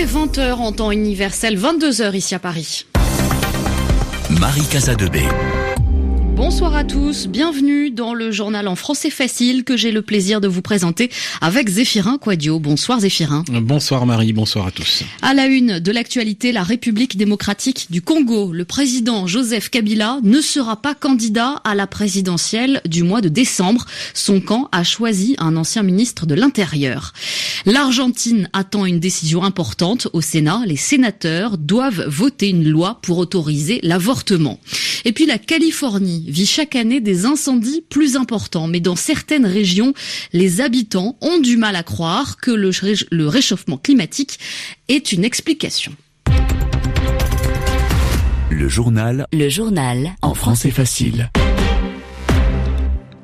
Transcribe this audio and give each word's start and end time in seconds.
Il 0.00 0.04
est 0.04 0.06
20h 0.06 0.54
en 0.54 0.72
temps 0.72 0.90
universel, 0.92 1.58
22h 1.58 2.14
ici 2.14 2.34
à 2.34 2.38
Paris. 2.38 2.86
Marie 4.30 4.64
Casadebé. 4.64 5.24
Bonsoir 6.40 6.74
à 6.74 6.84
tous, 6.84 7.26
bienvenue 7.26 7.90
dans 7.90 8.14
le 8.14 8.30
journal 8.30 8.66
en 8.66 8.74
français 8.74 9.10
facile 9.10 9.62
que 9.62 9.76
j'ai 9.76 9.92
le 9.92 10.00
plaisir 10.00 10.40
de 10.40 10.48
vous 10.48 10.62
présenter 10.62 11.10
avec 11.42 11.68
Zéphirin 11.68 12.16
Quadio. 12.16 12.58
Bonsoir 12.58 13.00
Zéphirin. 13.00 13.44
Bonsoir 13.50 14.06
Marie, 14.06 14.32
bonsoir 14.32 14.66
à 14.66 14.70
tous. 14.70 15.02
À 15.20 15.34
la 15.34 15.44
une 15.44 15.80
de 15.80 15.92
l'actualité, 15.92 16.50
la 16.50 16.62
République 16.62 17.18
démocratique 17.18 17.88
du 17.90 18.00
Congo, 18.00 18.54
le 18.54 18.64
président 18.64 19.26
Joseph 19.26 19.68
Kabila 19.68 20.18
ne 20.22 20.40
sera 20.40 20.80
pas 20.80 20.94
candidat 20.94 21.60
à 21.62 21.74
la 21.74 21.86
présidentielle 21.86 22.80
du 22.86 23.02
mois 23.02 23.20
de 23.20 23.28
décembre. 23.28 23.84
Son 24.14 24.40
camp 24.40 24.70
a 24.72 24.82
choisi 24.82 25.36
un 25.40 25.58
ancien 25.58 25.82
ministre 25.82 26.24
de 26.24 26.34
l'Intérieur. 26.34 27.12
L'Argentine 27.66 28.48
attend 28.54 28.86
une 28.86 28.98
décision 28.98 29.44
importante 29.44 30.08
au 30.14 30.22
Sénat. 30.22 30.62
Les 30.64 30.76
sénateurs 30.76 31.58
doivent 31.58 32.06
voter 32.08 32.48
une 32.48 32.66
loi 32.66 32.98
pour 33.02 33.18
autoriser 33.18 33.78
l'avortement. 33.82 34.58
Et 35.04 35.12
puis 35.12 35.26
la 35.26 35.38
Californie 35.38 36.29
vit 36.30 36.46
chaque 36.46 36.76
année 36.76 37.00
des 37.00 37.26
incendies 37.26 37.84
plus 37.88 38.16
importants, 38.16 38.68
mais 38.68 38.80
dans 38.80 38.96
certaines 38.96 39.46
régions, 39.46 39.92
les 40.32 40.60
habitants 40.60 41.16
ont 41.20 41.38
du 41.38 41.56
mal 41.56 41.76
à 41.76 41.82
croire 41.82 42.36
que 42.36 42.50
le, 42.50 42.70
le 43.10 43.28
réchauffement 43.28 43.76
climatique 43.76 44.38
est 44.88 45.12
une 45.12 45.24
explication. 45.24 45.92
Le 48.50 48.68
journal. 48.68 49.26
Le 49.32 49.48
journal. 49.48 50.12
En 50.22 50.34
français 50.34 50.70
facile. 50.70 51.30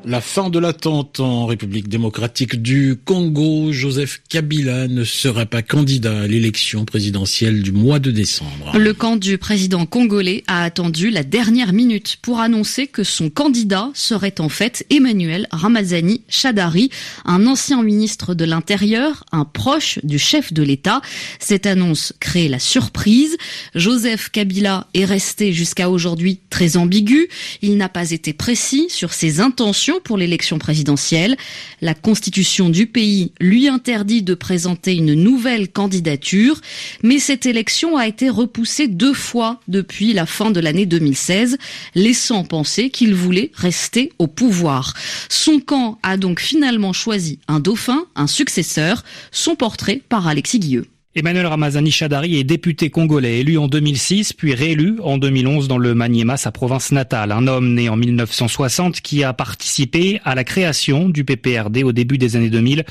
La 0.09 0.21
fin 0.21 0.51
de 0.51 0.61
l'attente 0.61 1.19
en 1.19 1.47
République 1.47 1.89
démocratique 1.89 2.63
du 2.63 2.97
Congo, 3.05 3.73
Joseph 3.73 4.23
Kabila 4.29 4.87
ne 4.87 5.03
sera 5.03 5.47
pas 5.47 5.63
candidat 5.63 6.21
à 6.21 6.27
l'élection 6.29 6.85
présidentielle 6.85 7.61
du 7.61 7.73
mois 7.73 7.99
de 7.99 8.13
décembre. 8.13 8.71
Le 8.79 8.95
camp 8.95 9.17
du 9.17 9.37
président 9.37 9.85
congolais 9.85 10.45
a 10.47 10.63
attendu 10.63 11.11
la 11.11 11.25
dernière 11.25 11.73
minute 11.73 12.19
pour 12.23 12.39
annoncer 12.39 12.87
que 12.87 13.03
son 13.03 13.31
candidat 13.31 13.91
serait 13.95 14.41
en 14.41 14.49
fait 14.49 14.87
Emmanuel 14.91 15.49
Ramazani 15.51 16.23
Chadari, 16.29 16.89
un 17.25 17.45
ancien 17.49 17.83
ministre 17.83 18.35
de 18.35 18.45
l'Intérieur, 18.45 19.25
un 19.33 19.45
proche 19.45 19.99
du 20.05 20.21
chef 20.21 20.53
de 20.53 20.63
l'État. 20.63 21.01
Cette 21.41 21.67
annonce 21.67 22.13
crée 22.21 22.47
la 22.47 22.61
surprise. 22.61 23.37
Joseph 23.75 24.29
Kabila 24.29 24.87
est 24.95 25.05
resté 25.05 25.53
jusqu'à 25.53 25.91
aujourd'hui 25.91 26.39
très 26.49 26.77
ambigu. 26.77 27.27
Il 27.61 27.77
n'a 27.77 27.89
pas 27.89 28.13
été 28.13 28.33
précis 28.33 28.87
sur 28.89 29.13
ses 29.13 29.41
intentions 29.41 29.96
pour 30.01 30.17
l'élection 30.17 30.59
présidentielle. 30.59 31.37
La 31.81 31.95
constitution 31.95 32.69
du 32.69 32.87
pays 32.87 33.33
lui 33.41 33.69
interdit 33.69 34.23
de 34.23 34.35
présenter 34.35 34.95
une 34.95 35.15
nouvelle 35.15 35.71
candidature, 35.71 36.61
mais 37.03 37.19
cette 37.19 37.47
élection 37.47 37.97
a 37.97 38.07
été 38.07 38.31
repoussée 38.31 38.89
deux 38.89 39.15
fois 39.15 39.61
depuis 39.69 40.13
la 40.13 40.27
fin 40.27 40.51
de 40.51 40.61
l'année 40.61 40.87
2016, 40.87 41.59
laissant 41.95 42.45
penser 42.45 42.91
qu'il 42.91 43.15
voulait 43.15 43.51
rester 43.55 44.13
au 44.19 44.27
pouvoir. 44.27 44.95
Son 45.29 45.61
camp 45.61 45.99
a 46.03 46.17
donc 46.17 46.41
finalement 46.41 46.93
choisi 46.93 47.39
un 47.49 47.61
dauphin, 47.61 48.07
un 48.15 48.27
successeur, 48.27 49.05
son 49.33 49.57
portrait 49.57 50.03
par 50.09 50.27
Alexis 50.27 50.59
Guilleux. 50.59 50.87
Emmanuel 51.19 51.47
Ramazani 51.47 51.91
Chadari 51.91 52.39
est 52.39 52.45
député 52.45 52.91
congolais, 52.91 53.41
élu 53.41 53.57
en 53.57 53.69
2006, 53.69 54.35
puis 54.35 54.53
réélu 54.53 54.99
en 55.03 55.17
2011 55.17 55.67
dans 55.67 55.79
le 55.79 55.95
Maniema, 55.95 56.37
sa 56.37 56.53
province 56.53 56.93
natale. 56.93 57.33
Un 57.33 57.47
homme 57.47 57.73
né 57.73 57.89
en 57.89 57.97
1960 57.97 59.01
qui 59.01 59.25
a 59.25 59.33
participé 59.33 60.21
à 60.27 60.35
la 60.35 60.45
création 60.45 61.09
du 61.09 61.25
PPRD 61.25 61.85
au 61.85 61.93
début 61.93 62.19
des 62.19 62.37
années 62.37 62.51
2000 62.51 62.85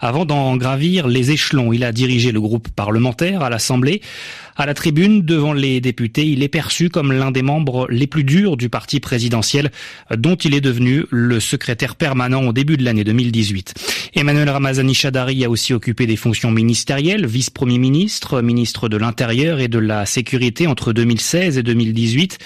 avant 0.00 0.24
d'en 0.24 0.56
gravir 0.56 1.06
les 1.08 1.30
échelons. 1.30 1.72
Il 1.72 1.84
a 1.84 1.92
dirigé 1.92 2.32
le 2.32 2.40
groupe 2.40 2.68
parlementaire 2.68 3.42
à 3.42 3.50
l'Assemblée. 3.50 4.00
À 4.56 4.66
la 4.66 4.74
tribune, 4.74 5.22
devant 5.22 5.52
les 5.52 5.80
députés, 5.80 6.26
il 6.26 6.42
est 6.42 6.48
perçu 6.48 6.88
comme 6.88 7.12
l'un 7.12 7.30
des 7.30 7.42
membres 7.42 7.86
les 7.90 8.08
plus 8.08 8.24
durs 8.24 8.56
du 8.56 8.68
parti 8.68 8.98
présidentiel, 8.98 9.70
dont 10.16 10.34
il 10.34 10.52
est 10.52 10.60
devenu 10.60 11.04
le 11.10 11.38
secrétaire 11.38 11.94
permanent 11.94 12.42
au 12.44 12.52
début 12.52 12.76
de 12.76 12.84
l'année 12.84 13.04
2018. 13.04 13.74
Emmanuel 14.14 14.50
Ramazani 14.50 14.94
Chadari 14.94 15.44
a 15.44 15.50
aussi 15.50 15.74
occupé 15.74 16.06
des 16.06 16.16
fonctions 16.16 16.50
ministérielles, 16.50 17.24
vice-premier 17.24 17.78
ministre, 17.78 18.42
ministre 18.42 18.88
de 18.88 18.96
l'Intérieur 18.96 19.60
et 19.60 19.68
de 19.68 19.78
la 19.78 20.06
Sécurité 20.06 20.66
entre 20.66 20.92
2016 20.92 21.58
et 21.58 21.62
2018. 21.62 22.38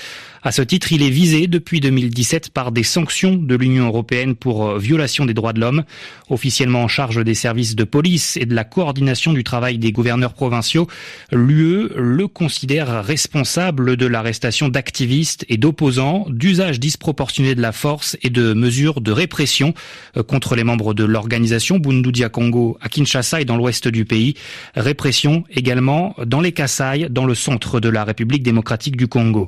À 0.44 0.50
ce 0.50 0.60
titre, 0.60 0.92
il 0.92 1.04
est 1.04 1.10
visé 1.10 1.46
depuis 1.46 1.78
2017 1.78 2.50
par 2.50 2.72
des 2.72 2.82
sanctions 2.82 3.36
de 3.36 3.54
l'Union 3.54 3.86
européenne 3.86 4.34
pour 4.34 4.66
euh, 4.66 4.78
violation 4.78 5.24
des 5.24 5.34
droits 5.34 5.52
de 5.52 5.60
l'homme. 5.60 5.84
Officiellement 6.30 6.82
en 6.82 6.88
charge 6.88 7.22
des 7.22 7.34
services 7.34 7.76
de 7.76 7.84
police 7.84 8.36
et 8.36 8.44
de 8.44 8.52
la 8.52 8.64
coordination 8.64 9.32
du 9.32 9.44
travail 9.44 9.78
des 9.78 9.92
gouverneurs 9.92 10.34
provinciaux, 10.34 10.88
l'UE 11.30 11.90
le 11.94 12.26
considère 12.26 13.04
responsable 13.04 13.96
de 13.96 14.06
l'arrestation 14.06 14.68
d'activistes 14.68 15.44
et 15.48 15.58
d'opposants, 15.58 16.26
d'usage 16.28 16.80
disproportionné 16.80 17.54
de 17.54 17.62
la 17.62 17.70
force 17.70 18.16
et 18.22 18.30
de 18.30 18.52
mesures 18.52 19.00
de 19.00 19.12
répression 19.12 19.74
euh, 20.16 20.24
contre 20.24 20.56
les 20.56 20.64
membres 20.64 20.92
de 20.92 21.04
l'organisation 21.04 21.78
Bundudia 21.78 22.30
Congo 22.30 22.78
à 22.80 22.88
Kinshasa 22.88 23.40
et 23.40 23.44
dans 23.44 23.56
l'ouest 23.56 23.86
du 23.86 24.04
pays. 24.04 24.34
Répression 24.74 25.44
également 25.50 26.16
dans 26.26 26.40
les 26.40 26.50
Kassai, 26.50 27.06
dans 27.10 27.26
le 27.26 27.36
centre 27.36 27.78
de 27.78 27.88
la 27.88 28.02
République 28.02 28.42
démocratique 28.42 28.96
du 28.96 29.06
Congo. 29.06 29.46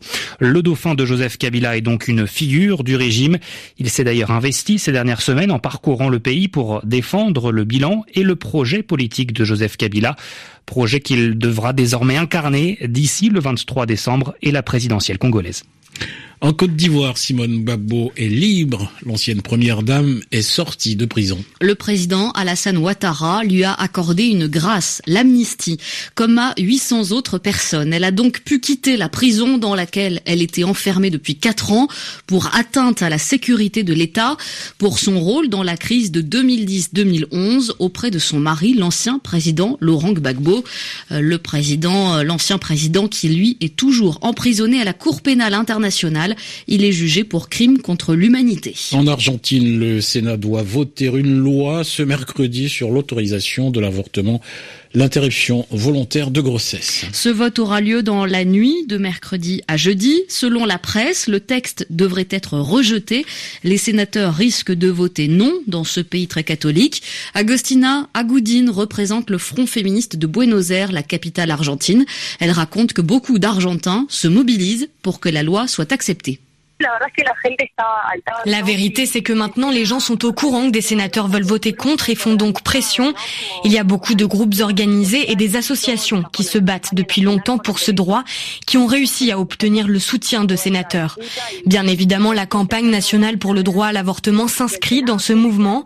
Fin 0.84 0.94
de 0.94 1.06
Joseph 1.06 1.38
Kabila 1.38 1.78
est 1.78 1.80
donc 1.80 2.08
une 2.08 2.26
figure 2.26 2.84
du 2.84 2.94
régime. 2.94 3.38
Il 3.78 3.88
s'est 3.88 4.04
d'ailleurs 4.04 4.30
investi 4.30 4.78
ces 4.78 4.92
dernières 4.92 5.22
semaines 5.22 5.50
en 5.50 5.58
parcourant 5.58 6.10
le 6.10 6.18
pays 6.18 6.46
pour 6.46 6.82
défendre 6.84 7.52
le 7.52 7.64
bilan 7.64 8.04
et 8.12 8.22
le 8.22 8.36
projet 8.36 8.82
politique 8.82 9.32
de 9.32 9.46
Joseph 9.46 9.78
Kabila, 9.78 10.14
projet 10.66 11.00
qu'il 11.00 11.38
devra 11.38 11.72
désormais 11.72 12.18
incarner 12.18 12.76
d'ici 12.84 13.30
le 13.30 13.40
23 13.40 13.86
décembre 13.86 14.34
et 14.42 14.50
la 14.50 14.62
présidentielle 14.62 15.16
congolaise. 15.16 15.64
En 16.44 16.52
Côte 16.52 16.76
d'Ivoire, 16.76 17.16
Simone 17.16 17.62
Gbagbo 17.62 18.12
est 18.18 18.28
libre. 18.28 18.92
L'ancienne 19.06 19.40
première 19.40 19.82
dame 19.82 20.20
est 20.30 20.42
sortie 20.42 20.94
de 20.94 21.06
prison. 21.06 21.42
Le 21.62 21.74
président 21.74 22.32
Alassane 22.32 22.76
Ouattara 22.76 23.44
lui 23.44 23.64
a 23.64 23.72
accordé 23.72 24.24
une 24.24 24.46
grâce, 24.46 25.00
l'amnistie, 25.06 25.78
comme 26.14 26.36
à 26.36 26.52
800 26.58 27.12
autres 27.12 27.38
personnes. 27.38 27.94
Elle 27.94 28.04
a 28.04 28.10
donc 28.10 28.40
pu 28.40 28.60
quitter 28.60 28.98
la 28.98 29.08
prison 29.08 29.56
dans 29.56 29.74
laquelle 29.74 30.20
elle 30.26 30.42
était 30.42 30.64
enfermée 30.64 31.08
depuis 31.08 31.36
4 31.36 31.72
ans 31.72 31.88
pour 32.26 32.54
atteinte 32.54 33.00
à 33.00 33.08
la 33.08 33.16
sécurité 33.16 33.82
de 33.82 33.94
l'État, 33.94 34.36
pour 34.76 34.98
son 34.98 35.18
rôle 35.20 35.48
dans 35.48 35.62
la 35.62 35.78
crise 35.78 36.12
de 36.12 36.20
2010-2011 36.20 37.72
auprès 37.78 38.10
de 38.10 38.18
son 38.18 38.38
mari, 38.38 38.74
l'ancien 38.74 39.18
président 39.18 39.78
Laurent 39.80 40.12
Gbagbo. 40.12 40.62
Euh, 41.10 41.20
le 41.22 41.38
président, 41.38 42.16
euh, 42.16 42.22
l'ancien 42.22 42.58
président 42.58 43.08
qui 43.08 43.30
lui 43.30 43.56
est 43.62 43.76
toujours 43.76 44.18
emprisonné 44.20 44.82
à 44.82 44.84
la 44.84 44.92
Cour 44.92 45.22
pénale 45.22 45.54
internationale 45.54 45.83
il 46.66 46.84
est 46.84 46.92
jugé 46.92 47.24
pour 47.24 47.48
crime 47.48 47.78
contre 47.78 48.14
l'humanité. 48.14 48.74
En 48.92 49.06
Argentine, 49.06 49.78
le 49.78 50.00
Sénat 50.00 50.36
doit 50.36 50.62
voter 50.62 51.06
une 51.06 51.38
loi 51.38 51.84
ce 51.84 52.02
mercredi 52.02 52.68
sur 52.68 52.90
l'autorisation 52.90 53.70
de 53.70 53.80
l'avortement 53.80 54.40
l'interruption 54.94 55.66
volontaire 55.70 56.30
de 56.30 56.40
grossesse. 56.40 57.04
Ce 57.12 57.28
vote 57.28 57.58
aura 57.58 57.80
lieu 57.80 58.02
dans 58.02 58.24
la 58.24 58.44
nuit 58.44 58.86
de 58.86 58.96
mercredi 58.96 59.62
à 59.66 59.76
jeudi. 59.76 60.22
Selon 60.28 60.64
la 60.64 60.78
presse, 60.78 61.26
le 61.26 61.40
texte 61.40 61.86
devrait 61.90 62.28
être 62.30 62.58
rejeté. 62.58 63.26
Les 63.64 63.76
sénateurs 63.76 64.34
risquent 64.34 64.72
de 64.72 64.88
voter 64.88 65.28
non 65.28 65.52
dans 65.66 65.84
ce 65.84 66.00
pays 66.00 66.28
très 66.28 66.44
catholique. 66.44 67.02
Agostina 67.34 68.08
Agudin 68.14 68.70
représente 68.70 69.30
le 69.30 69.38
Front 69.38 69.66
féministe 69.66 70.16
de 70.16 70.26
Buenos 70.26 70.70
Aires, 70.70 70.92
la 70.92 71.02
capitale 71.02 71.50
argentine. 71.50 72.06
Elle 72.38 72.52
raconte 72.52 72.92
que 72.92 73.02
beaucoup 73.02 73.38
d'Argentins 73.38 74.06
se 74.08 74.28
mobilisent 74.28 74.88
pour 75.02 75.18
que 75.18 75.28
la 75.28 75.42
loi 75.42 75.66
soit 75.66 75.92
acceptée. 75.92 76.40
La 78.46 78.62
vérité, 78.62 79.06
c'est 79.06 79.22
que 79.22 79.32
maintenant, 79.32 79.70
les 79.70 79.84
gens 79.84 80.00
sont 80.00 80.24
au 80.24 80.32
courant 80.32 80.66
que 80.66 80.72
des 80.72 80.80
sénateurs 80.80 81.28
veulent 81.28 81.44
voter 81.44 81.72
contre 81.72 82.10
et 82.10 82.14
font 82.14 82.34
donc 82.34 82.62
pression. 82.62 83.14
Il 83.64 83.72
y 83.72 83.78
a 83.78 83.84
beaucoup 83.84 84.14
de 84.14 84.24
groupes 84.24 84.54
organisés 84.60 85.30
et 85.30 85.36
des 85.36 85.56
associations 85.56 86.24
qui 86.32 86.42
se 86.42 86.58
battent 86.58 86.94
depuis 86.94 87.20
longtemps 87.20 87.58
pour 87.58 87.78
ce 87.78 87.90
droit, 87.90 88.24
qui 88.66 88.76
ont 88.76 88.86
réussi 88.86 89.30
à 89.30 89.38
obtenir 89.38 89.86
le 89.86 89.98
soutien 89.98 90.44
de 90.44 90.56
sénateurs. 90.56 91.18
Bien 91.64 91.86
évidemment, 91.86 92.32
la 92.32 92.46
campagne 92.46 92.90
nationale 92.90 93.38
pour 93.38 93.54
le 93.54 93.62
droit 93.62 93.86
à 93.86 93.92
l'avortement 93.92 94.48
s'inscrit 94.48 95.02
dans 95.02 95.18
ce 95.18 95.32
mouvement. 95.32 95.84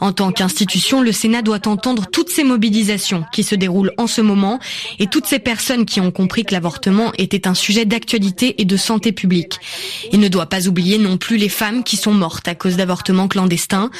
En 0.00 0.12
tant 0.12 0.30
qu'institution, 0.30 1.02
le 1.02 1.12
Sénat 1.12 1.42
doit 1.42 1.66
entendre 1.66 2.06
toutes 2.06 2.30
ces 2.30 2.44
mobilisations 2.44 3.24
qui 3.32 3.42
se 3.42 3.54
déroulent 3.54 3.92
en 3.98 4.06
ce 4.06 4.20
moment 4.20 4.60
et 4.98 5.08
toutes 5.08 5.26
ces 5.26 5.40
personnes 5.40 5.84
qui 5.84 6.00
ont 6.00 6.12
compris 6.12 6.44
que 6.44 6.54
l'avortement 6.54 7.12
était 7.18 7.48
un 7.48 7.54
sujet 7.54 7.84
d'actualité 7.84 8.60
et 8.60 8.64
de 8.64 8.76
santé 8.76 9.12
publique. 9.12 9.58
Doit 10.28 10.46
pas 10.46 10.68
oublier 10.68 10.98
non 10.98 11.16
plus 11.16 11.36
les 11.36 11.48
femmes 11.48 11.84
qui 11.84 11.96
sont 11.96 12.12
mortes 12.12 12.48
à 12.48 12.54
cause 12.54 12.76
d'avortements 12.76 13.28
clandestins. 13.28 13.90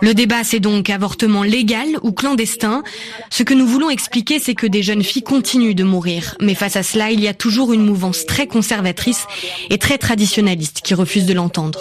Le 0.00 0.14
débat, 0.14 0.44
c'est 0.44 0.60
donc 0.60 0.90
avortement 0.90 1.42
légal 1.42 1.88
ou 2.02 2.12
clandestin. 2.12 2.82
Ce 3.30 3.42
que 3.42 3.54
nous 3.54 3.66
voulons 3.66 3.90
expliquer, 3.90 4.38
c'est 4.38 4.54
que 4.54 4.66
des 4.66 4.82
jeunes 4.82 5.02
filles 5.02 5.22
continuent 5.22 5.74
de 5.74 5.84
mourir. 5.84 6.36
Mais 6.40 6.54
face 6.54 6.76
à 6.76 6.82
cela, 6.82 7.10
il 7.10 7.20
y 7.20 7.28
a 7.28 7.34
toujours 7.34 7.72
une 7.72 7.84
mouvance 7.84 8.26
très 8.26 8.46
conservatrice 8.46 9.26
et 9.70 9.78
très 9.78 9.98
traditionnaliste 9.98 10.80
qui 10.82 10.94
refuse 10.94 11.26
de 11.26 11.34
l'entendre. 11.34 11.78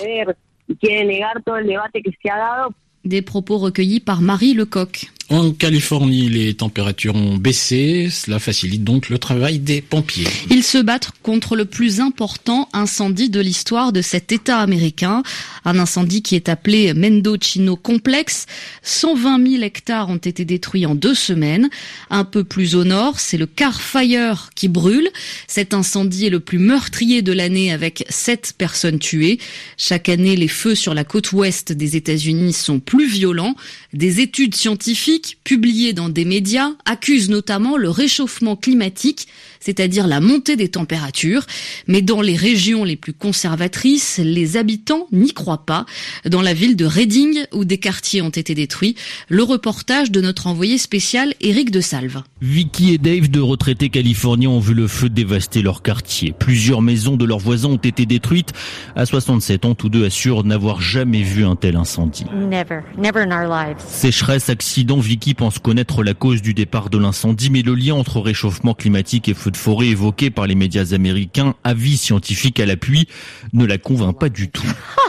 Des 3.06 3.22
propos 3.22 3.57
recueillis 3.57 4.00
par 4.00 4.22
Marie 4.22 4.54
Lecoq. 4.54 5.10
En 5.31 5.51
Californie, 5.51 6.27
les 6.27 6.55
températures 6.55 7.15
ont 7.15 7.37
baissé. 7.37 8.09
Cela 8.11 8.39
facilite 8.39 8.83
donc 8.83 9.09
le 9.09 9.19
travail 9.19 9.59
des 9.59 9.79
pompiers. 9.79 10.27
Ils 10.49 10.63
se 10.63 10.79
battent 10.79 11.11
contre 11.21 11.55
le 11.55 11.65
plus 11.65 11.99
important 11.99 12.67
incendie 12.73 13.29
de 13.29 13.39
l'histoire 13.39 13.93
de 13.93 14.01
cet 14.01 14.31
État 14.31 14.57
américain. 14.57 15.21
Un 15.65 15.77
incendie 15.77 16.23
qui 16.23 16.35
est 16.35 16.49
appelé 16.49 16.95
Mendocino 16.95 17.75
Complex. 17.75 18.47
120 18.81 19.51
000 19.51 19.63
hectares 19.63 20.09
ont 20.09 20.17
été 20.17 20.45
détruits 20.45 20.87
en 20.87 20.95
deux 20.95 21.13
semaines. 21.13 21.69
Un 22.09 22.23
peu 22.23 22.43
plus 22.43 22.73
au 22.73 22.83
nord, 22.83 23.19
c'est 23.19 23.37
le 23.37 23.45
Car 23.45 23.81
Fire 23.81 24.49
qui 24.55 24.67
brûle. 24.67 25.09
Cet 25.45 25.75
incendie 25.75 26.25
est 26.25 26.31
le 26.31 26.39
plus 26.39 26.57
meurtrier 26.57 27.21
de 27.21 27.33
l'année 27.33 27.71
avec 27.71 28.03
sept 28.09 28.55
personnes 28.57 28.97
tuées. 28.97 29.37
Chaque 29.77 30.09
année, 30.09 30.35
les 30.35 30.47
feux 30.47 30.73
sur 30.73 30.95
la 30.95 31.03
côte 31.03 31.31
ouest 31.33 31.71
des 31.71 31.95
États-Unis 31.95 32.53
sont 32.53 32.79
plus 32.79 33.07
violents. 33.07 33.53
Des 33.93 34.21
études 34.21 34.55
scientifiques 34.55 35.19
publiés 35.44 35.94
dans 35.94 36.10
des 36.10 36.25
médias 36.25 36.71
accusent 36.86 37.30
notamment 37.30 37.77
le 37.77 37.89
réchauffement 37.89 38.56
climatique, 38.56 39.27
c'est-à-dire 39.60 40.07
la 40.07 40.19
montée 40.19 40.56
des 40.56 40.69
températures. 40.69 41.45
Mais 41.88 42.01
dans 42.01 42.21
les 42.21 42.36
régions 42.36 42.83
les 42.83 42.95
plus 42.95 43.13
conservatrices, 43.13 44.19
les 44.24 44.57
habitants 44.57 45.07
n'y 45.12 45.33
croient 45.33 45.66
pas. 45.66 45.86
Dans 46.25 46.42
la 46.42 46.54
ville 46.54 46.75
de 46.75 46.86
Reading, 46.86 47.45
où 47.54 47.66
des 47.66 47.77
quartiers 47.77 48.21
ont 48.21 48.30
été 48.30 48.56
détruits, 48.56 48.95
le 49.27 49.44
reportage 49.44 50.12
de 50.12 50.21
notre 50.21 50.48
envoyé 50.48 50.77
spécial 50.77 51.33
Éric 51.42 51.72
de 51.72 51.81
Salve. 51.81 52.24
Vicky 52.42 52.94
et 52.94 52.98
Dave, 52.98 53.27
deux 53.27 53.44
retraités 53.44 53.89
californiens, 53.89 54.50
ont 54.50 54.60
vu 54.60 54.74
le 54.74 54.88
feu 54.88 55.10
dévaster 55.10 55.62
leur 55.62 55.81
quartier. 55.81 56.33
Plusieurs 56.38 56.81
maisons 56.81 57.18
de 57.18 57.25
leurs 57.25 57.39
voisins 57.39 57.69
ont 57.69 57.77
été 57.77 58.06
détruites. 58.06 58.54
À 58.95 59.06
67 59.06 59.65
ans, 59.65 59.75
tous 59.75 59.89
deux 59.89 60.06
assurent 60.06 60.44
n'avoir 60.44 60.81
jamais 60.81 61.24
vu 61.24 61.45
un 61.45 61.56
tel 61.56 61.75
incendie. 61.75 62.25
Never, 62.33 62.81
never 62.98 63.22
in 63.22 63.31
our 63.31 63.48
lives. 63.50 63.77
Sécheresse, 63.88 64.50
accident, 64.50 65.00
Vicky 65.09 65.33
pense 65.33 65.57
connaître 65.57 66.03
la 66.03 66.13
cause 66.13 66.44
du 66.44 66.53
départ 66.53 66.91
de 66.91 67.00
l'incendie, 67.00 67.50
mais 67.50 67.63
le 67.63 67.73
lien 67.73 67.95
entre 67.95 68.19
réchauffement 68.19 68.75
climatique 68.75 69.27
et 69.27 69.33
feu 69.33 69.50
de 69.50 69.57
forêt 69.57 69.88
évoqué 69.88 70.29
par 70.29 70.45
les 70.45 70.53
médias 70.53 70.94
américains, 70.94 71.56
avis 71.63 71.97
scientifique 71.97 72.59
à 72.59 72.67
l'appui, 72.67 73.07
ne 73.51 73.65
la 73.65 73.79
convainc 73.79 74.19
pas 74.19 74.29
du 74.29 74.50
tout. 74.50 74.67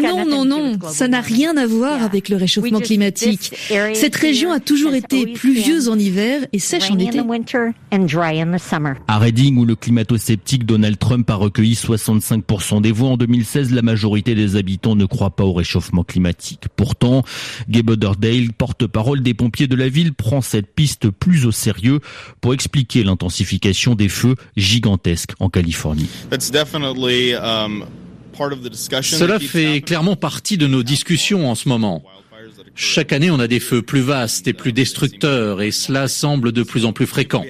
Non, 0.01 0.25
non, 0.25 0.25
non, 0.25 0.45
non, 0.45 0.79
ça 0.89 1.07
n'a 1.07 1.21
rien 1.21 1.57
à 1.57 1.65
voir 1.65 2.03
avec 2.03 2.29
le 2.29 2.37
réchauffement 2.37 2.79
climatique. 2.79 3.51
Cette 3.93 4.15
région 4.15 4.51
a 4.51 4.59
toujours 4.59 4.93
été 4.93 5.27
pluvieuse 5.27 5.89
en 5.89 5.97
hiver 5.97 6.45
et 6.53 6.59
sèche 6.59 6.89
en 6.91 6.97
été. 6.99 7.19
À 9.07 9.17
Reading, 9.17 9.57
où 9.57 9.65
le 9.65 9.75
climato-sceptique 9.75 10.65
Donald 10.65 10.97
Trump 10.97 11.29
a 11.29 11.35
recueilli 11.35 11.73
65% 11.73 12.81
des 12.81 12.91
voix 12.91 13.09
en 13.09 13.17
2016, 13.17 13.71
la 13.73 13.81
majorité 13.81 14.35
des 14.35 14.55
habitants 14.55 14.95
ne 14.95 15.05
croient 15.05 15.35
pas 15.35 15.43
au 15.43 15.53
réchauffement 15.53 16.03
climatique. 16.03 16.65
Pourtant, 16.75 17.23
Gabe 17.69 17.89
Otterdale, 17.89 18.53
porte-parole 18.53 19.21
des 19.21 19.33
pompiers 19.33 19.67
de 19.67 19.75
la 19.75 19.89
ville, 19.89 20.13
prend 20.13 20.41
cette 20.41 20.73
piste 20.73 21.09
plus 21.09 21.45
au 21.45 21.51
sérieux 21.51 21.99
pour 22.41 22.53
expliquer 22.53 23.03
l'intensification 23.03 23.95
des 23.95 24.09
feux 24.09 24.35
gigantesques 24.55 25.31
en 25.39 25.49
Californie. 25.49 26.09
Cela 29.01 29.39
fait 29.39 29.81
clairement 29.81 30.15
partie 30.15 30.57
de 30.57 30.67
nos 30.67 30.83
discussions 30.83 31.49
en 31.49 31.55
ce 31.55 31.69
moment. 31.69 32.03
Chaque 32.75 33.11
année, 33.11 33.31
on 33.31 33.39
a 33.39 33.47
des 33.47 33.59
feux 33.59 33.81
plus 33.81 34.01
vastes 34.01 34.47
et 34.47 34.53
plus 34.53 34.71
destructeurs 34.71 35.61
et 35.61 35.71
cela 35.71 36.07
semble 36.07 36.51
de 36.51 36.63
plus 36.63 36.85
en 36.85 36.93
plus 36.93 37.07
fréquent. 37.07 37.43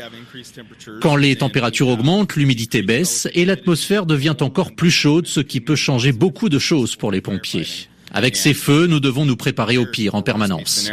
Quand 1.02 1.16
les 1.16 1.36
températures 1.36 1.90
augmentent, 1.90 2.36
l'humidité 2.36 2.82
baisse 2.82 3.28
et 3.34 3.46
l'atmosphère 3.46 4.06
devient 4.06 4.36
encore 4.40 4.74
plus 4.74 4.92
chaude, 4.92 5.28
ce 5.28 5.40
qui 5.40 5.60
peut 5.60 5.76
changer 5.76 6.12
beaucoup 6.12 6.50
de 6.50 6.60
choses 6.60 6.96
pour 6.96 7.12
les 7.12 7.22
pompiers. 7.22 7.68
Avec 8.14 8.36
ces 8.36 8.54
feux, 8.54 8.88
nous 8.88 9.00
devons 9.00 9.26
nous 9.26 9.36
préparer 9.36 9.78
au 9.78 9.86
pire 9.86 10.16
en 10.16 10.22
permanence. 10.22 10.90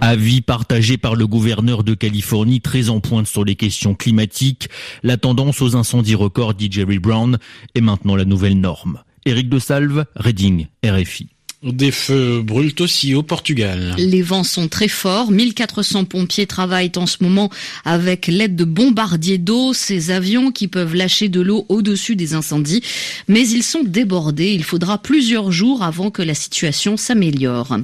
Avis 0.00 0.40
partagé 0.40 0.98
par 0.98 1.16
le 1.16 1.26
gouverneur 1.26 1.84
de 1.84 1.94
Californie, 1.94 2.60
très 2.60 2.88
en 2.88 3.00
pointe 3.00 3.26
sur 3.26 3.44
les 3.44 3.56
questions 3.56 3.94
climatiques. 3.94 4.68
La 5.02 5.16
tendance 5.16 5.62
aux 5.62 5.76
incendies 5.76 6.14
records, 6.14 6.54
dit 6.54 6.68
Jerry 6.70 6.98
Brown, 6.98 7.38
est 7.74 7.80
maintenant 7.80 8.16
la 8.16 8.24
nouvelle 8.24 8.58
norme. 8.58 9.02
Éric 9.24 9.48
de 9.48 9.58
Salve, 9.58 10.04
Reading, 10.16 10.66
RFI. 10.84 11.28
Des 11.64 11.90
feux 11.90 12.40
brûlent 12.40 12.76
aussi 12.78 13.16
au 13.16 13.24
Portugal. 13.24 13.96
Les 13.98 14.22
vents 14.22 14.44
sont 14.44 14.68
très 14.68 14.86
forts. 14.86 15.32
1400 15.32 16.04
pompiers 16.04 16.46
travaillent 16.46 16.92
en 16.94 17.06
ce 17.06 17.16
moment 17.20 17.50
avec 17.84 18.28
l'aide 18.28 18.54
de 18.54 18.62
bombardiers 18.62 19.38
d'eau, 19.38 19.72
ces 19.72 20.12
avions 20.12 20.52
qui 20.52 20.68
peuvent 20.68 20.94
lâcher 20.94 21.28
de 21.28 21.40
l'eau 21.40 21.66
au-dessus 21.68 22.14
des 22.14 22.34
incendies. 22.34 22.84
Mais 23.26 23.48
ils 23.48 23.64
sont 23.64 23.82
débordés. 23.82 24.52
Il 24.52 24.62
faudra 24.62 24.98
plusieurs 24.98 25.50
jours 25.50 25.82
avant 25.82 26.12
que 26.12 26.22
la 26.22 26.34
situation 26.34 26.96
s'améliore. 26.96 27.76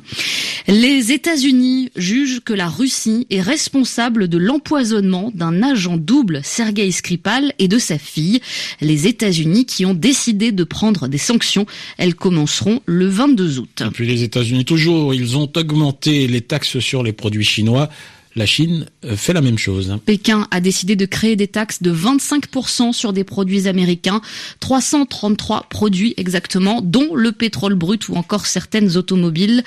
Les 0.68 1.10
États-Unis 1.10 1.90
jugent 1.96 2.42
que 2.44 2.52
la 2.52 2.68
Russie 2.68 3.26
est 3.30 3.40
responsable 3.40 4.28
de 4.28 4.38
l'empoisonnement 4.38 5.32
d'un 5.34 5.64
agent 5.64 5.96
double, 5.96 6.42
Sergei 6.44 6.92
Skripal, 6.92 7.52
et 7.58 7.66
de 7.66 7.78
sa 7.78 7.98
fille. 7.98 8.40
Les 8.80 9.08
États-Unis 9.08 9.66
qui 9.66 9.84
ont 9.84 9.94
décidé 9.94 10.52
de 10.52 10.62
prendre 10.62 11.08
des 11.08 11.18
sanctions. 11.18 11.66
Elles 11.98 12.14
commenceront 12.14 12.80
le 12.86 13.08
22 13.08 13.58
août. 13.58 13.63
Et 13.80 13.90
puis 13.92 14.06
les 14.06 14.22
États-Unis, 14.22 14.64
toujours, 14.64 15.14
ils 15.14 15.36
ont 15.36 15.50
augmenté 15.56 16.26
les 16.26 16.40
taxes 16.40 16.78
sur 16.78 17.02
les 17.02 17.12
produits 17.12 17.44
chinois. 17.44 17.88
La 18.36 18.46
Chine 18.46 18.86
euh, 19.04 19.16
fait 19.16 19.32
la 19.32 19.40
même 19.40 19.58
chose. 19.58 19.96
Pékin 20.04 20.48
a 20.50 20.60
décidé 20.60 20.96
de 20.96 21.06
créer 21.06 21.36
des 21.36 21.46
taxes 21.46 21.82
de 21.82 21.94
25% 21.94 22.92
sur 22.92 23.12
des 23.12 23.22
produits 23.22 23.68
américains, 23.68 24.20
333 24.60 25.66
produits 25.70 26.14
exactement, 26.16 26.80
dont 26.82 27.14
le 27.14 27.30
pétrole 27.30 27.74
brut 27.74 28.08
ou 28.08 28.16
encore 28.16 28.46
certaines 28.46 28.96
automobiles 28.96 29.62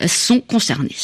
euh, 0.00 0.08
sont 0.08 0.40
concernés. 0.40 0.96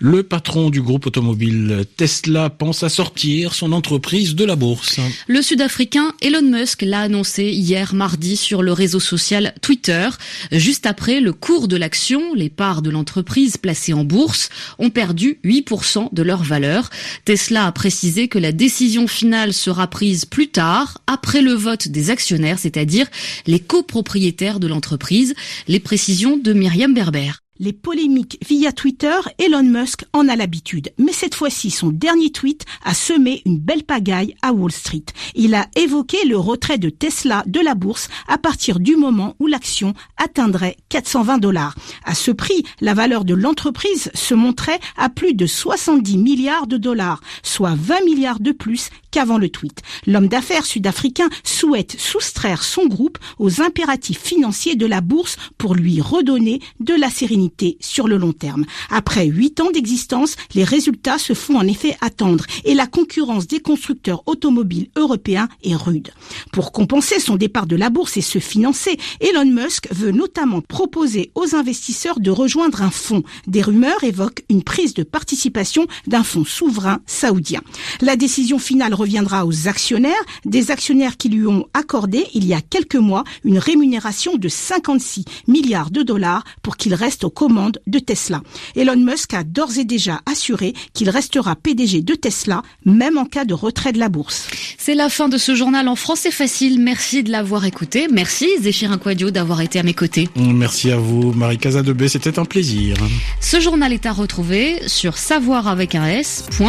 Le 0.00 0.22
patron 0.22 0.70
du 0.70 0.80
groupe 0.80 1.06
automobile 1.06 1.84
Tesla 1.96 2.50
pense 2.50 2.84
à 2.84 2.88
sortir 2.88 3.52
son 3.52 3.72
entreprise 3.72 4.36
de 4.36 4.44
la 4.44 4.54
bourse. 4.54 5.00
Le 5.26 5.42
Sud-Africain 5.42 6.14
Elon 6.20 6.42
Musk 6.42 6.82
l'a 6.82 7.00
annoncé 7.00 7.44
hier 7.44 7.94
mardi 7.94 8.36
sur 8.36 8.62
le 8.62 8.72
réseau 8.72 9.00
social 9.00 9.54
Twitter. 9.60 10.08
Juste 10.52 10.86
après 10.86 11.20
le 11.20 11.32
cours 11.32 11.66
de 11.66 11.76
l'action, 11.76 12.32
les 12.34 12.48
parts 12.48 12.80
de 12.80 12.90
l'entreprise 12.90 13.56
placées 13.56 13.92
en 13.92 14.04
bourse 14.04 14.50
ont 14.78 14.90
perdu 14.90 15.40
8% 15.44 16.14
de 16.14 16.22
leur 16.22 16.44
valeur. 16.44 16.90
Tesla 17.24 17.66
a 17.66 17.72
précisé 17.72 18.28
que 18.28 18.38
la 18.38 18.52
décision 18.52 19.08
finale 19.08 19.52
sera 19.52 19.88
prise 19.88 20.26
plus 20.26 20.48
tard, 20.48 20.98
après 21.08 21.42
le 21.42 21.52
vote 21.52 21.88
des 21.88 22.10
actionnaires, 22.10 22.60
c'est-à-dire 22.60 23.08
les 23.46 23.60
copropriétaires 23.60 24.60
de 24.60 24.68
l'entreprise. 24.68 25.34
Les 25.66 25.80
précisions 25.80 26.36
de 26.36 26.52
Myriam 26.52 26.94
Berber. 26.94 27.32
Les 27.60 27.72
polémiques 27.72 28.38
via 28.48 28.70
Twitter, 28.70 29.16
Elon 29.38 29.64
Musk 29.64 30.04
en 30.12 30.28
a 30.28 30.36
l'habitude. 30.36 30.92
Mais 30.96 31.12
cette 31.12 31.34
fois-ci, 31.34 31.72
son 31.72 31.88
dernier 31.88 32.30
tweet 32.30 32.64
a 32.84 32.94
semé 32.94 33.42
une 33.46 33.58
belle 33.58 33.82
pagaille 33.82 34.36
à 34.42 34.52
Wall 34.52 34.70
Street. 34.70 35.02
Il 35.34 35.56
a 35.56 35.66
évoqué 35.74 36.24
le 36.24 36.38
retrait 36.38 36.78
de 36.78 36.88
Tesla 36.88 37.42
de 37.46 37.58
la 37.58 37.74
bourse 37.74 38.08
à 38.28 38.38
partir 38.38 38.78
du 38.78 38.94
moment 38.94 39.34
où 39.40 39.48
l'action 39.48 39.94
atteindrait 40.18 40.76
420 40.88 41.38
dollars. 41.38 41.74
À 42.04 42.14
ce 42.14 42.30
prix, 42.30 42.62
la 42.80 42.94
valeur 42.94 43.24
de 43.24 43.34
l'entreprise 43.34 44.12
se 44.14 44.34
montrait 44.34 44.78
à 44.96 45.08
plus 45.08 45.34
de 45.34 45.46
70 45.46 46.16
milliards 46.16 46.68
de 46.68 46.76
dollars, 46.76 47.20
soit 47.42 47.74
20 47.74 48.04
milliards 48.04 48.40
de 48.40 48.52
plus 48.52 48.90
qu'avant 49.10 49.38
le 49.38 49.48
tweet. 49.48 49.82
L'homme 50.06 50.28
d'affaires 50.28 50.66
sud-africain 50.66 51.28
souhaite 51.42 51.98
soustraire 51.98 52.62
son 52.62 52.86
groupe 52.86 53.18
aux 53.40 53.62
impératifs 53.62 54.22
financiers 54.22 54.76
de 54.76 54.86
la 54.86 55.00
bourse 55.00 55.36
pour 55.56 55.74
lui 55.74 56.00
redonner 56.00 56.60
de 56.78 56.94
la 56.94 57.10
sérénité 57.10 57.47
sur 57.80 58.08
le 58.08 58.16
long 58.16 58.32
terme. 58.32 58.64
Après 58.90 59.26
huit 59.26 59.60
ans 59.60 59.70
d'existence, 59.70 60.36
les 60.54 60.64
résultats 60.64 61.18
se 61.18 61.34
font 61.34 61.56
en 61.56 61.66
effet 61.66 61.96
attendre 62.00 62.44
et 62.64 62.74
la 62.74 62.86
concurrence 62.86 63.46
des 63.46 63.60
constructeurs 63.60 64.22
automobiles 64.26 64.88
européens 64.96 65.48
est 65.62 65.74
rude. 65.74 66.10
Pour 66.52 66.72
compenser 66.72 67.20
son 67.20 67.36
départ 67.36 67.66
de 67.66 67.76
la 67.76 67.90
bourse 67.90 68.16
et 68.16 68.22
se 68.22 68.38
financer, 68.38 68.96
Elon 69.20 69.46
Musk 69.46 69.88
veut 69.92 70.12
notamment 70.12 70.60
proposer 70.60 71.30
aux 71.34 71.54
investisseurs 71.54 72.20
de 72.20 72.30
rejoindre 72.30 72.82
un 72.82 72.90
fonds. 72.90 73.22
Des 73.46 73.62
rumeurs 73.62 74.02
évoquent 74.04 74.44
une 74.48 74.62
prise 74.62 74.94
de 74.94 75.02
participation 75.02 75.86
d'un 76.06 76.22
fonds 76.22 76.44
souverain 76.44 77.00
saoudien. 77.06 77.60
La 78.00 78.16
décision 78.16 78.58
finale 78.58 78.94
reviendra 78.94 79.46
aux 79.46 79.68
actionnaires, 79.68 80.14
des 80.44 80.70
actionnaires 80.70 81.16
qui 81.16 81.28
lui 81.28 81.46
ont 81.46 81.66
accordé 81.74 82.26
il 82.34 82.46
y 82.46 82.54
a 82.54 82.60
quelques 82.60 82.96
mois 82.96 83.24
une 83.44 83.58
rémunération 83.58 84.36
de 84.36 84.48
56 84.48 85.24
milliards 85.46 85.90
de 85.90 86.02
dollars 86.02 86.44
pour 86.62 86.76
qu'il 86.76 86.94
reste 86.94 87.24
aux 87.24 87.30
commandes 87.38 87.78
de 87.86 88.00
Tesla. 88.00 88.42
Elon 88.74 88.96
Musk 88.96 89.32
a 89.32 89.44
d'ores 89.44 89.78
et 89.78 89.84
déjà 89.84 90.20
assuré 90.26 90.74
qu'il 90.92 91.08
restera 91.08 91.54
PDG 91.54 92.02
de 92.02 92.14
Tesla, 92.16 92.62
même 92.84 93.16
en 93.16 93.26
cas 93.26 93.44
de 93.44 93.54
retrait 93.54 93.92
de 93.92 94.00
la 94.00 94.08
bourse. 94.08 94.48
C'est 94.76 94.96
la 94.96 95.08
fin 95.08 95.28
de 95.28 95.38
ce 95.38 95.54
journal 95.54 95.86
en 95.86 95.94
français 95.94 96.32
facile. 96.32 96.80
Merci 96.80 97.22
de 97.22 97.30
l'avoir 97.30 97.64
écouté. 97.64 98.08
Merci 98.10 98.48
Zéphirin 98.60 98.98
Quadio 98.98 99.30
d'avoir 99.30 99.60
été 99.60 99.78
à 99.78 99.84
mes 99.84 99.94
côtés. 99.94 100.28
Merci 100.34 100.90
à 100.90 100.96
vous, 100.96 101.32
Marie 101.32 101.58
Casadebé. 101.58 102.08
C'était 102.08 102.40
un 102.40 102.44
plaisir. 102.44 102.96
Ce 103.40 103.60
journal 103.60 103.92
est 103.92 104.06
à 104.06 104.12
retrouver 104.12 104.88
sur 104.88 105.16
savoir 105.16 105.68
avec 105.68 105.94
un 105.94 106.06
s.rfi.fr. 106.06 106.66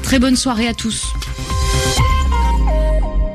Très 0.00 0.18
bonne 0.20 0.36
soirée 0.36 0.68
à 0.68 0.72
tous. 0.72 1.12